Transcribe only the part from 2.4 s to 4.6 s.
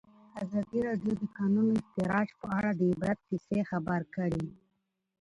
په اړه د عبرت کیسې خبر کړي.